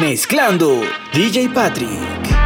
[0.00, 0.80] Mezclando
[1.12, 2.39] DJ Patrick.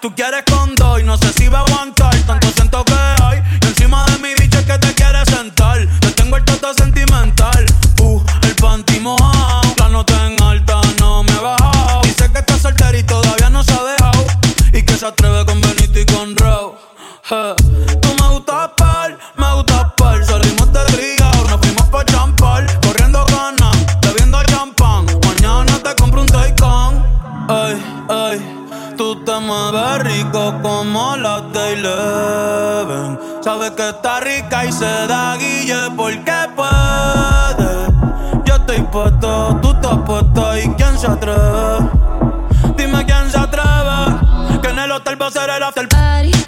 [0.00, 1.65] Tú quieres con dos y no sé si va
[34.78, 37.70] se da guille porque puede.
[38.44, 41.88] Yo estoy puesto, tú estás puesto y quién se atreve.
[42.76, 44.60] Dime quién se atreve.
[44.60, 46.45] Que en el hotel va a ser el after party.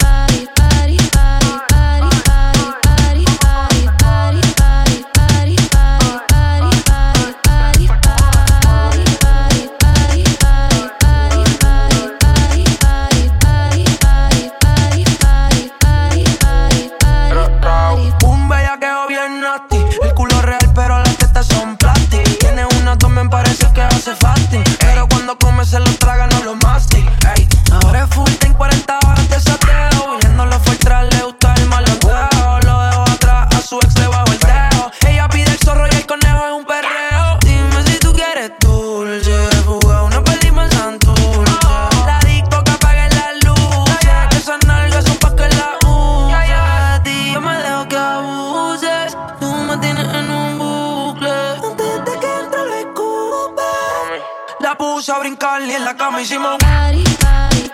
[55.49, 56.57] Charlie en la cama hicimos.
[56.59, 57.68] Party, party.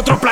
[0.00, 0.29] otro plan.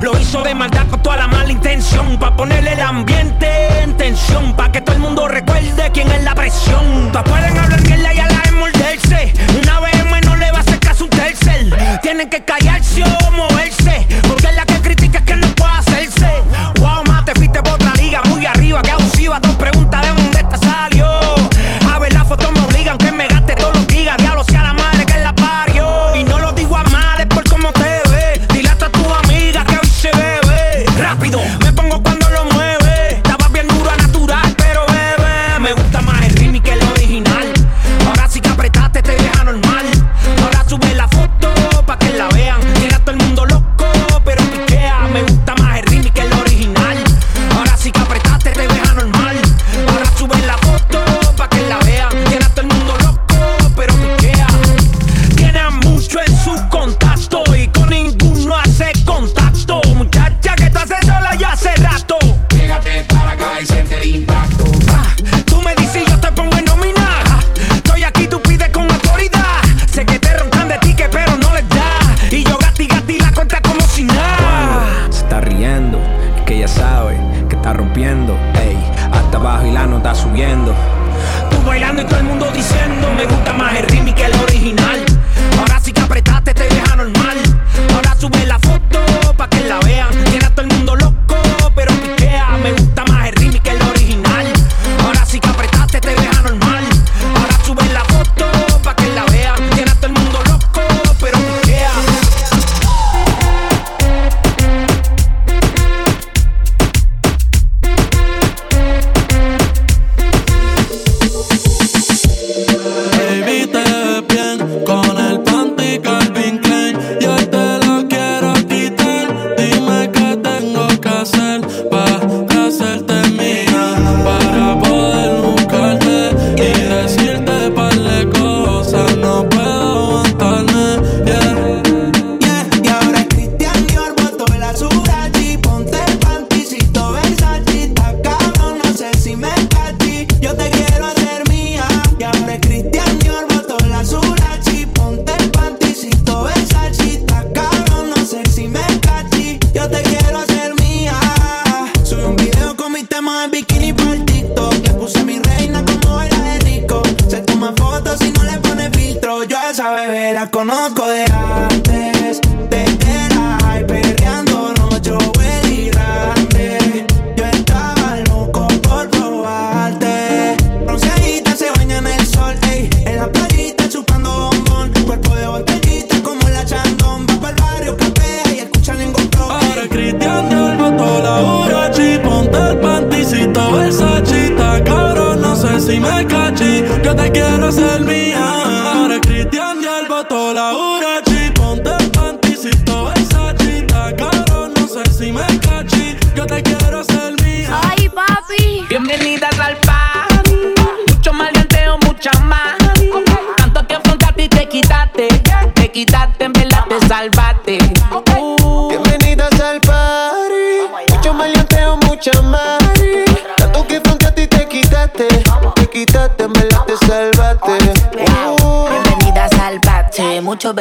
[0.00, 2.18] Lo hizo de maldad con toda la mala intención.
[2.18, 3.46] Pa' ponerle el ambiente
[3.82, 4.56] en tensión.
[4.56, 7.10] Pa' que todo el mundo recuerde quién es la presión.
[7.12, 9.34] Pa' pueden hablar mierda y a la es morderse.
[9.62, 12.00] Una vez menos le va a hacer caso un tercer.
[12.00, 13.57] Tienen que callarse o mover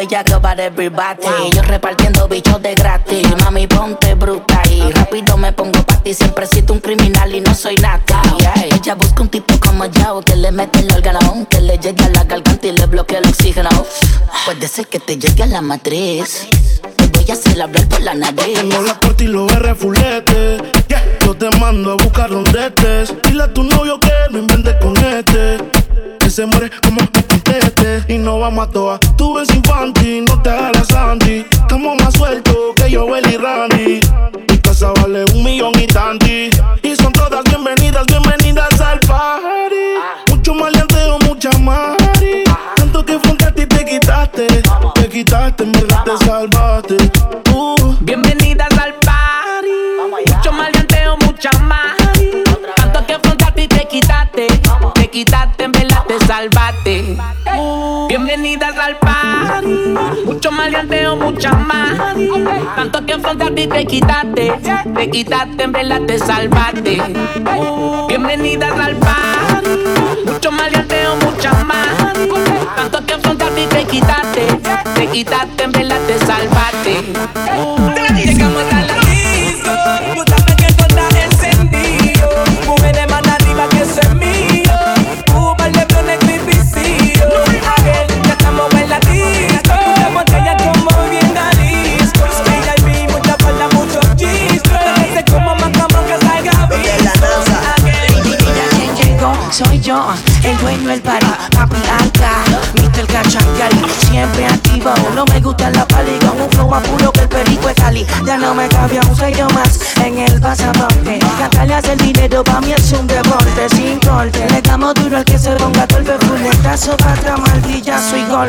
[0.07, 1.51] bellaco para everybody.
[1.53, 3.27] Yo repartiendo bichos de gratis.
[3.43, 6.13] Mami, ponte bruta y rápido me pongo pa' ti.
[6.13, 8.21] Siempre siento un criminal y no soy nada.
[8.63, 12.09] Ella busca un tipo como yo que le mete el órgano, que le llegue a
[12.09, 13.69] la garganta y le bloquee el oxígeno.
[14.45, 16.47] Puede ser que te llegue a la matriz.
[16.95, 18.59] Te voy a hacer hablar por la nariz.
[18.59, 20.57] Tengo la corte y los R fulete.
[20.87, 21.03] Yeah.
[21.25, 23.13] Yo te mando a buscar donde estés.
[23.23, 25.57] Dile a tu novio que no inventes con este.
[26.27, 28.03] Que se muere como conteste.
[28.09, 28.99] Y no vamos a toa.
[29.15, 31.45] Tú ves infantil, no te hagas Sandy.
[31.49, 34.01] Estamos más sueltos que yo, y Randy.
[34.49, 36.49] Mi casa vale un millón y tanti.
[36.83, 39.75] Y son todas bienvenidas, bienvenidas al party.
[40.29, 42.43] Mucho maleanteo, mucha mari.
[42.75, 44.47] Tanto que fronteaste y te quitaste.
[44.95, 46.97] Te quitaste, en verdad te salvaste.
[47.53, 47.95] Uh.
[48.01, 50.33] Bienvenidas al party.
[50.35, 51.95] Mucho maleanteo, mucha más.
[52.75, 54.47] Tanto que afrontaste y te quitaste.
[54.93, 55.76] Te quitaste, en
[56.37, 58.07] verdad te salvaste.
[58.07, 59.67] Bienvenidas al party.
[60.25, 61.97] Mucho maleanteo, mucha más.
[62.75, 64.53] Tanto que afrontaste y te quitaste.
[64.95, 67.01] Te quitaste, en verdad te salvaste.
[68.07, 69.69] Bienvenidas al party.
[70.25, 71.87] Mucho maleanteo, mucha más.
[72.75, 74.47] Tanto que afrontaste y te quitaste.
[74.93, 76.17] Te quitaste, en verdad te.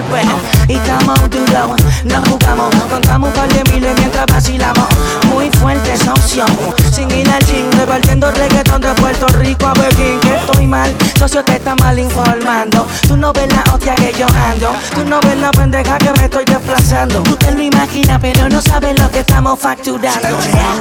[0.03, 4.87] Golpe, y estamos duro, no jugamos, contamos un par de miles mientras vacilamos,
[5.33, 6.49] muy fuerte esa opción,
[6.93, 11.43] sin ir al gym, repartiendo reggaetón de Puerto Rico a Pekín, que estoy mal, socio
[11.45, 15.39] te está mal informando, tú no ves la hostia que yo ando, tú no ves
[15.39, 19.21] la pendeja que me estoy desplazando, tú te lo imaginas pero no sabes lo que
[19.21, 20.29] estamos facturando.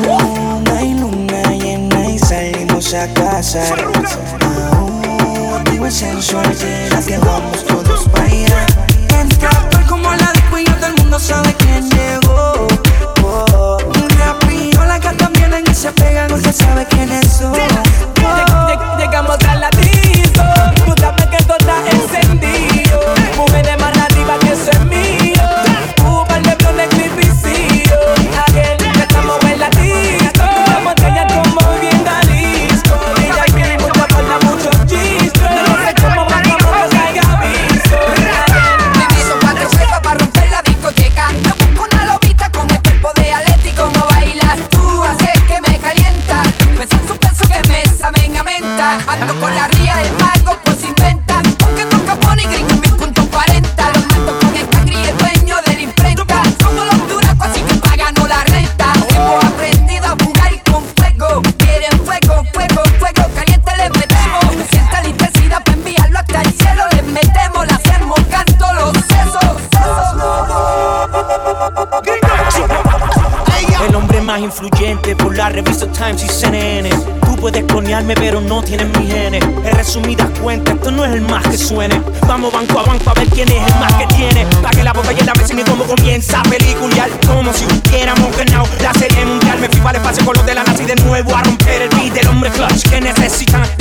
[0.04, 3.80] Luna y luna llena y salimos a cazar.
[4.74, 5.02] Aún
[7.06, 8.67] que vamos todos para.
[9.88, 12.68] Como la disco y todo el mundo sabe quién llegó.
[13.24, 13.78] Oh,
[14.86, 15.00] la
[15.64, 16.86] que se pegan, se sabe.
[17.54, 19.38] Lleg- lleg- Llegamos
[48.80, 50.27] ando con la ría del mar.
[82.26, 84.46] Vamos banco a banco a ver quién es el más que tiene.
[84.62, 86.42] Pa' que la botella la ni cómo comienza
[86.78, 87.10] a.
[87.28, 89.60] Como si hubiéramos ganado la serie mundial.
[89.60, 91.90] Me fui para el espacio con los de la nazi de nuevo a romper el
[91.90, 93.77] beat del hombre clutch que necesitan.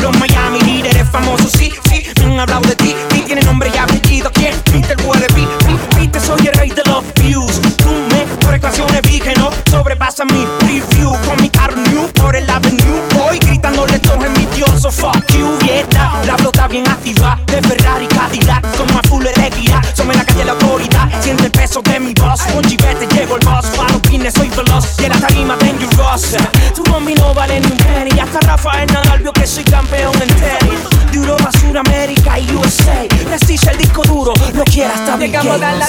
[28.56, 30.80] la faena al que soy campeón en tenis.
[31.10, 33.06] De Europa, Suramérica y USA.
[33.24, 35.32] Prestige el disco duro, lo quieras también.
[35.32, 35.88] Llegamos a la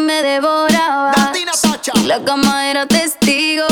[0.00, 1.12] me devoraba.
[2.06, 3.66] La cama era testigo.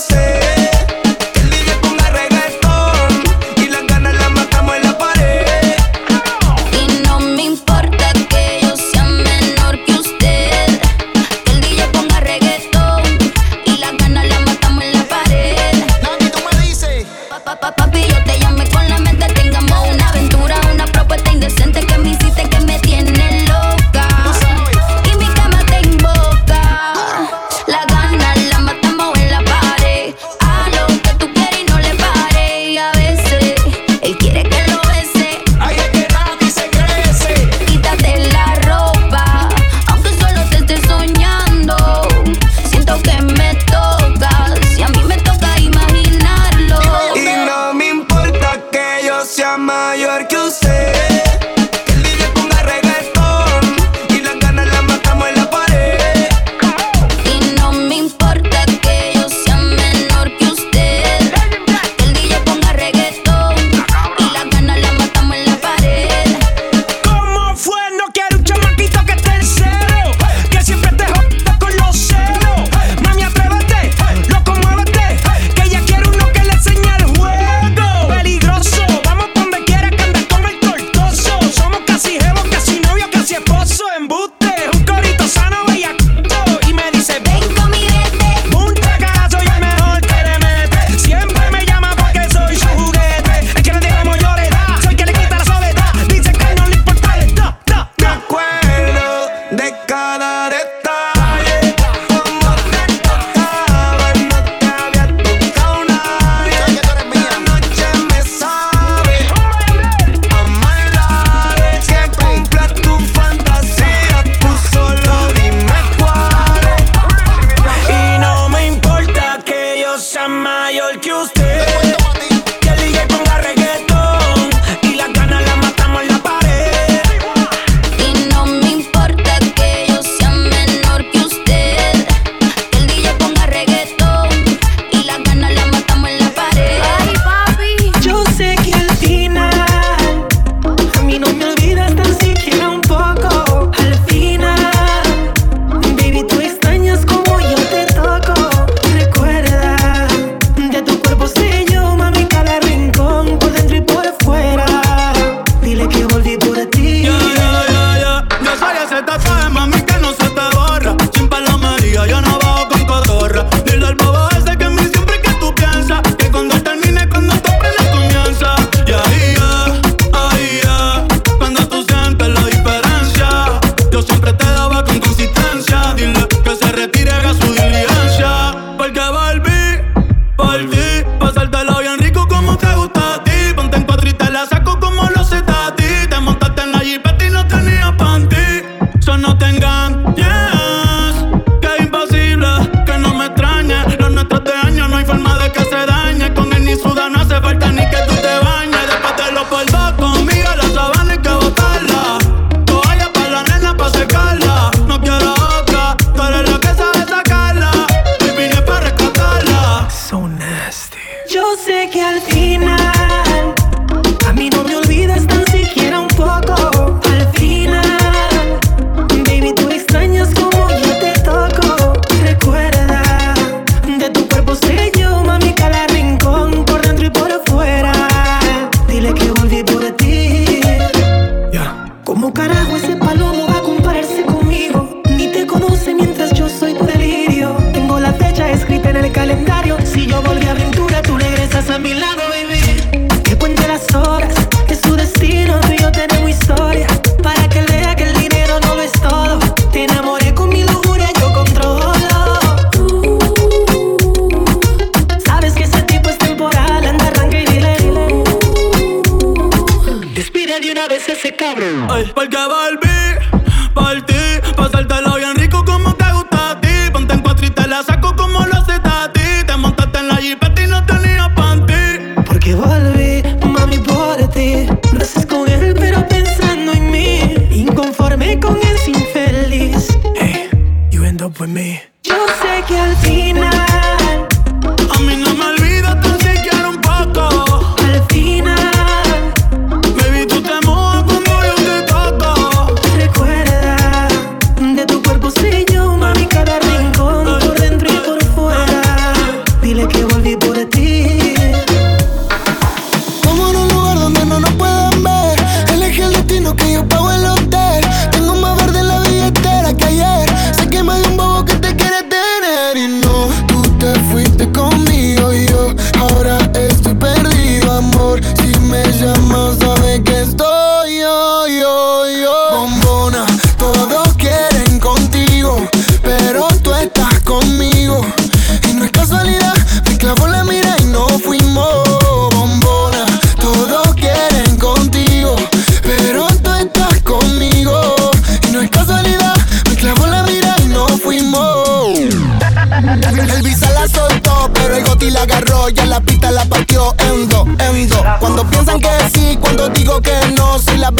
[0.00, 0.29] say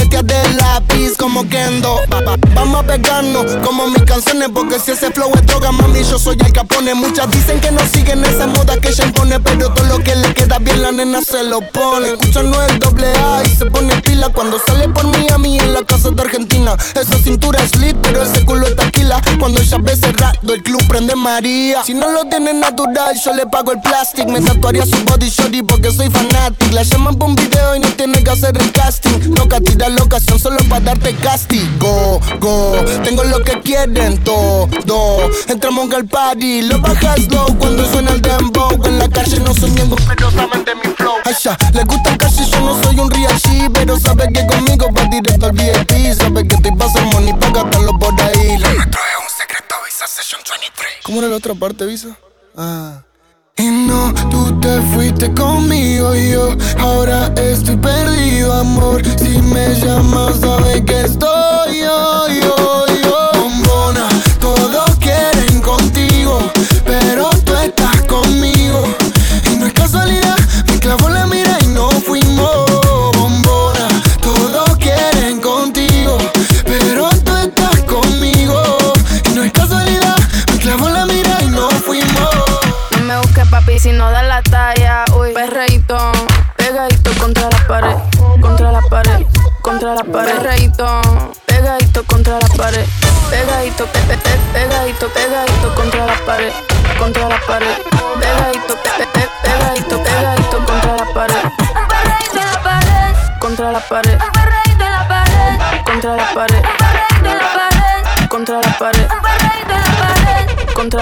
[0.00, 1.96] la bestia del lápiz como Kendo.
[2.12, 6.02] Va- va- Vamos a pegarnos como mis canciones, porque si ese flow es droga, mami,
[6.02, 6.92] yo soy el capone.
[6.94, 10.34] Muchas dicen que no siguen esa moda que ella impone, pero todo lo que le
[10.34, 12.08] queda bien la nena se lo pone.
[12.08, 16.10] Escuchan el doble A y se pone pila cuando sale por Miami en la casa
[16.10, 16.74] de Argentina.
[16.94, 19.20] Esa cintura es lit, pero ese culo es taquila.
[19.38, 21.84] Cuando ella ve cerrado, el club prende María.
[21.84, 24.26] Si no lo tiene natural, yo le pago el plastic.
[24.26, 26.72] Me tatuaría su body shorty porque soy fanatic.
[26.72, 29.30] La llaman por un video y no tiene que hacer el casting.
[29.34, 32.20] No tira la ocasión solo para darte castigo.
[32.40, 32.72] Go,
[33.04, 34.68] tengo lo que quieren todo.
[35.48, 38.72] Entramos al party, lo bajas low cuando suena el dembow.
[38.84, 41.14] En la calle no soy miembro, pero mi flow.
[41.42, 45.04] Ya, le gusta casi, yo no soy un real G, pero sabe que conmigo va
[45.04, 46.14] directo al VIP.
[46.14, 48.58] Sabe que estoy pasando money para gastarlo por ahí.
[48.58, 50.88] Lo nuestro es un secreto, Visa Session 23.
[51.04, 52.16] ¿Cómo era la otra parte, Visa?
[52.56, 53.02] Ah.
[53.56, 59.02] Y no, tú te fuiste conmigo y yo ahora estoy perdido, amor.
[59.90, 61.29] Me llamas, sabes que estoy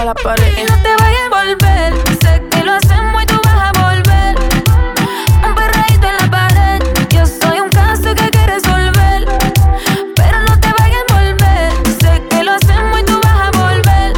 [0.09, 0.57] la pared.
[0.57, 4.35] Y no te vayas a volver, sé que lo hacemos y tú vas a volver.
[5.45, 9.19] Un perreíto en la pared, yo soy un caso que hay que resolver.
[10.15, 14.13] Pero no te vayas a volver, sé que lo hacemos y tú vas a volver.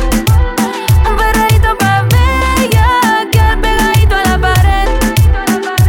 [1.09, 2.87] Un perreíto pa' bella,
[3.33, 4.87] que pegadito a la pared.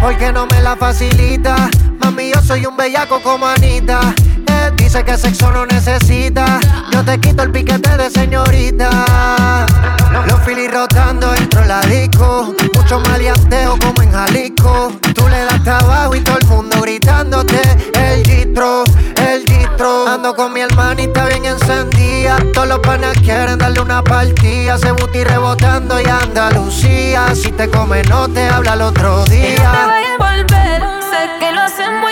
[0.00, 1.70] Porque no me la facilita.
[2.00, 4.00] Mami, yo soy un bellaco como Anita.
[4.48, 6.58] Eh, dice que sexo no necesita.
[6.90, 9.41] Yo te quito el piquete de señorita.
[11.72, 12.54] La disco.
[12.74, 14.92] Mucho maleanteo como en Jalisco.
[15.14, 17.60] Tú le das trabajo y todo el mundo gritándote.
[17.94, 18.84] El gistro,
[19.16, 20.06] el gistro.
[20.06, 22.36] Ando con mi hermanita bien encendida.
[22.52, 24.76] Todos los panas quieren darle una partida.
[24.76, 27.34] Se buti rebotando y Andalucía.
[27.34, 29.72] Si te come, no te habla el otro No te día.
[29.86, 32.11] vayas a volver, sé que lo hacemos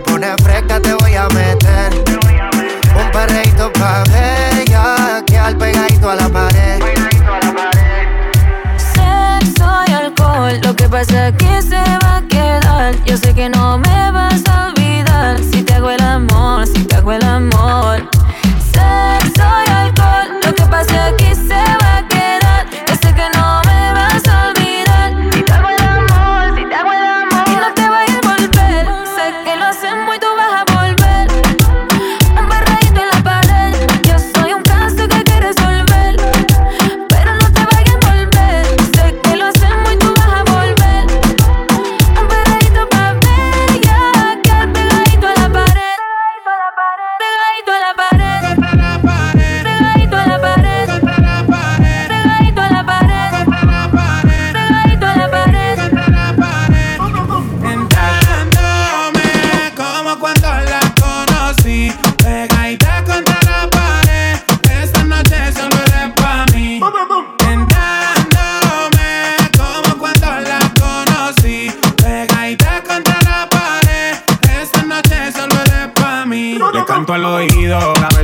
[0.00, 2.04] pones fresca, te voy a meter.
[2.94, 3.49] Un perreíto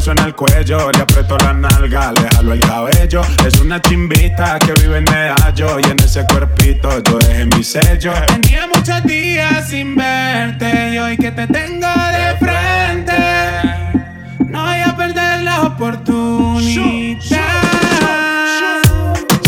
[0.07, 3.23] beso en el cuello, le aprieto la nalga, le jalo el cabello.
[3.47, 8.13] Es una chimbita que vive en medallo y en ese cuerpito yo dejé mi sello.
[8.27, 13.13] Tenía muchos días sin verte y hoy que te tengo de frente,
[14.47, 17.66] no voy a perder la oportunidad.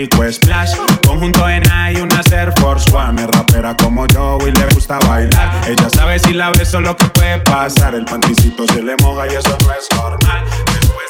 [0.00, 0.76] Rico splash.
[1.06, 3.22] Conjunto en y una Air Force One.
[3.22, 5.68] Es rapera como yo y le gusta bailar.
[5.68, 7.94] Ella sabe si la beso lo que puede pasar.
[7.94, 10.44] El panticito se le moja y eso no es normal.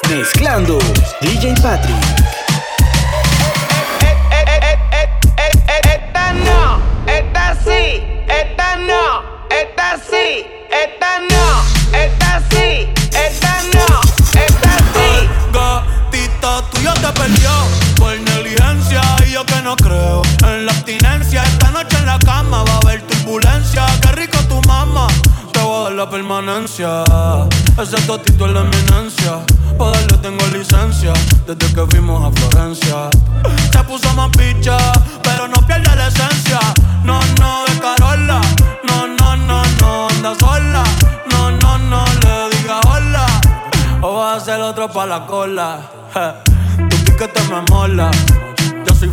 [0.09, 0.79] Mezclando
[1.21, 1.95] DJ Patrick.
[5.93, 14.01] Esta no, esta sí, esta no, esta sí, esta no, esta sí, esta no,
[14.39, 15.29] esta sí.
[15.53, 17.49] Gatita tuya te perdió
[17.97, 18.28] por
[19.69, 21.43] no creo en la abstinencia.
[21.43, 23.85] Esta noche en la cama va a haber turbulencia.
[24.01, 25.07] Qué rico tu mamá,
[25.53, 27.03] te voy a dar la permanencia.
[27.77, 29.45] Ese totito es la eminencia.
[29.77, 31.13] Pa' darle tengo licencia
[31.45, 33.09] desde que fuimos a Florencia.
[33.71, 34.77] Se puso más picha,
[35.21, 36.59] pero no pierde la esencia.
[37.03, 38.41] No, no, de Carola.
[38.87, 40.83] No, no, no, no, anda sola.
[41.31, 43.27] No, no, no, le diga hola.
[44.01, 45.81] O vas a ser otro pa' la cola.
[46.15, 48.09] Je, Tu piquete me mola.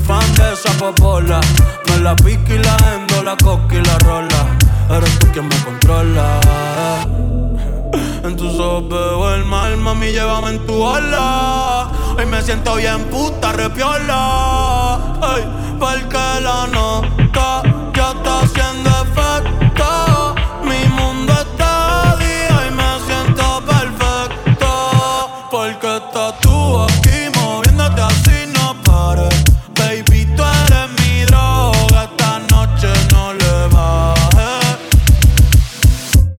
[0.06, 1.40] Fan de esa popola.
[1.88, 4.56] Me la pique y la endo, la coca y la rola.
[4.88, 6.40] Eres tú quien me controla.
[8.22, 11.90] En tus ojos veo el mal, mami, llévame en tu ola.
[12.16, 15.16] Hoy me siento bien puta, repiola.
[15.20, 15.44] Ay,
[15.80, 19.65] porque la nota ya está haciendo efecto.